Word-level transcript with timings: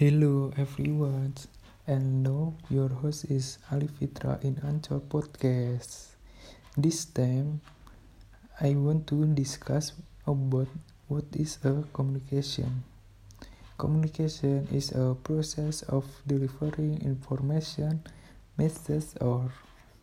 Hello 0.00 0.48
everyone, 0.56 1.36
and 1.84 2.24
now 2.24 2.56
your 2.72 2.88
host 2.88 3.28
is 3.28 3.60
Ali 3.68 3.84
Fitra 3.84 4.40
in 4.40 4.56
Anchor 4.64 4.96
Podcast. 4.96 6.16
This 6.72 7.04
time, 7.04 7.60
I 8.64 8.80
want 8.80 9.04
to 9.12 9.28
discuss 9.36 9.92
about 10.24 10.72
what 11.12 11.28
is 11.36 11.60
a 11.68 11.84
communication. 11.92 12.80
Communication 13.76 14.64
is 14.72 14.88
a 14.96 15.12
process 15.20 15.84
of 15.84 16.08
delivering 16.24 17.04
information, 17.04 18.00
message, 18.56 19.20
or 19.20 19.52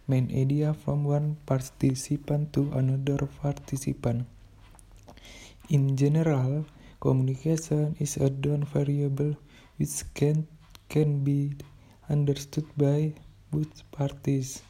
main 0.05 0.29
idea 0.29 0.77
from 0.77 1.09
one 1.09 1.41
participant 1.49 2.53
to 2.53 2.69
another 2.77 3.25
participant. 3.41 4.29
In 5.73 5.97
general, 5.97 6.69
communication 7.01 7.97
is 7.97 8.21
a 8.21 8.29
known 8.29 8.61
variable 8.61 9.33
which 9.77 10.03
can, 10.13 10.47
can 10.89 11.23
be 11.23 11.53
understood 12.09 12.65
by 12.75 13.13
both 13.51 13.89
parties. 13.91 14.61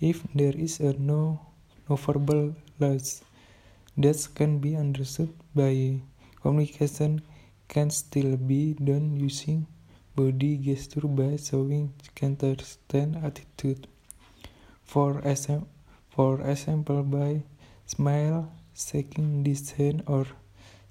If 0.00 0.22
there 0.34 0.54
is 0.56 0.80
a 0.80 0.92
no, 0.92 1.40
verbal 1.88 2.54
loss 2.78 3.22
that 3.96 4.28
can 4.34 4.58
be 4.58 4.76
understood 4.76 5.32
by 5.54 6.00
communication 6.42 7.22
can 7.68 7.90
still 7.90 8.36
be 8.36 8.74
done 8.74 9.16
using 9.16 9.66
body 10.14 10.56
gesture 10.56 11.06
by 11.06 11.36
showing 11.36 11.92
constant 12.14 13.16
attitude. 13.24 13.86
For, 14.84 15.20
example, 15.20 15.68
for 16.10 16.40
example, 16.40 17.02
by 17.02 17.42
smile, 17.86 18.52
shaking 18.74 19.42
this 19.42 19.70
hand, 19.72 20.02
or 20.06 20.26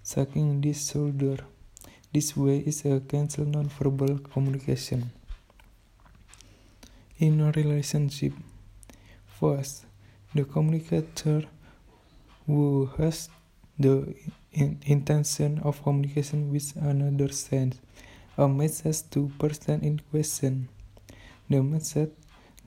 shaking 0.04 0.62
this 0.62 0.92
shoulder. 0.92 1.38
This 2.16 2.38
way 2.38 2.60
is 2.60 2.86
a 2.86 3.02
cancel 3.02 3.44
non-verbal 3.44 4.20
communication. 4.32 5.12
In 7.20 7.42
a 7.42 7.52
relationship, 7.52 8.32
first, 9.28 9.84
the 10.34 10.46
communicator 10.46 11.44
who 12.46 12.90
has 12.98 13.28
the 13.78 14.16
in 14.54 14.80
intention 14.86 15.60
of 15.60 15.84
communication 15.84 16.54
with 16.54 16.74
another 16.78 17.34
sends 17.34 17.82
a 18.38 18.48
message 18.48 19.10
to 19.10 19.30
person 19.38 19.82
in 19.82 20.00
question. 20.10 20.70
The 21.50 21.62
message 21.62 22.12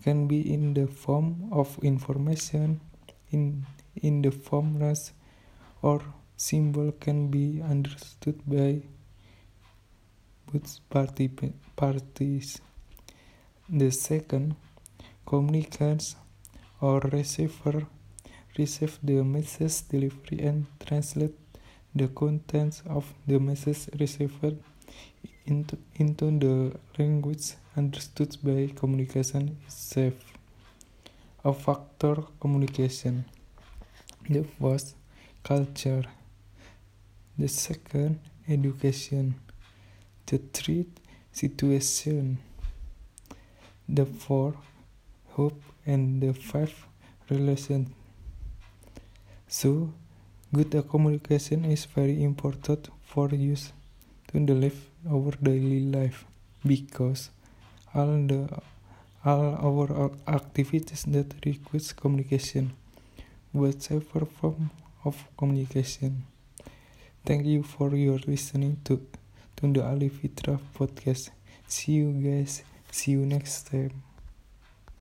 can 0.05 0.28
be 0.28 0.53
in 0.53 0.75
the 0.75 0.89
form 0.89 1.48
of 1.53 1.78
information, 1.83 2.83
in, 3.30 3.64
in 3.97 4.20
the 4.20 4.30
form 4.30 4.83
of, 4.83 5.11
or 5.80 6.03
symbol 6.36 6.92
can 6.92 7.28
be 7.28 7.62
understood 7.62 8.42
by 8.47 8.83
party, 10.91 11.31
parties. 11.77 12.61
The 13.69 13.91
second, 13.91 14.57
communicants 15.27 16.17
or 16.81 17.01
receiver 17.01 17.87
receive 18.57 18.99
the 19.03 19.23
message 19.23 19.87
delivery 19.89 20.41
and 20.41 20.67
translate 20.85 21.35
the 21.95 22.09
contents 22.09 22.83
of 22.87 23.13
the 23.27 23.39
message 23.39 23.89
received 23.99 24.57
into, 25.47 25.79
into 25.97 26.31
the 26.39 26.73
language 26.99 27.55
understood 27.77 28.37
by 28.43 28.73
communication 28.75 29.57
itself. 29.67 30.15
A 31.45 31.53
factor 31.53 32.17
communication. 32.41 33.25
The 34.29 34.45
first, 34.61 34.97
culture. 35.43 36.05
The 37.39 37.49
second, 37.49 38.19
education 38.49 39.35
the 40.29 40.39
third 40.39 40.87
situation, 41.33 42.39
the 43.89 44.05
four, 44.05 44.55
hope, 45.31 45.62
and 45.87 46.20
the 46.23 46.35
five, 46.35 46.75
relation. 47.30 47.95
So, 49.48 49.91
good 50.52 50.85
communication 50.91 51.64
is 51.64 51.86
very 51.86 52.23
important 52.23 52.91
for 53.07 53.30
use 53.30 53.73
to 54.30 54.39
live 54.39 54.79
our 55.11 55.33
daily 55.42 55.80
life 55.80 56.27
because 56.67 57.31
all 57.95 58.20
the 58.27 58.48
all 59.25 59.57
our 59.69 60.11
activities 60.27 61.05
that 61.08 61.35
requires 61.45 61.92
communication, 61.92 62.73
whatever 63.52 64.27
form 64.27 64.70
of 65.05 65.17
communication. 65.36 66.25
Thank 67.25 67.47
you 67.47 67.63
for 67.63 67.97
your 67.97 68.19
listening 68.27 68.77
to 68.85 69.01
the 69.61 69.85
Ali 69.85 70.08
Fitra 70.08 70.58
podcast. 70.74 71.30
See 71.67 71.92
you 71.92 72.13
guys. 72.13 72.63
See 72.91 73.13
you 73.13 73.27
next 73.27 73.67
time. 73.70 74.08